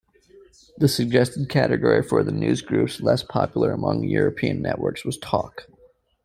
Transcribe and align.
The 0.79 0.87
suggested 0.87 1.47
category 1.47 2.01
for 2.01 2.23
the 2.23 2.31
newsgroups 2.31 3.03
less 3.03 3.21
popular 3.21 3.71
among 3.71 4.03
European 4.03 4.59
networks 4.59 5.05
was 5.05 5.19
talk. 5.19 5.67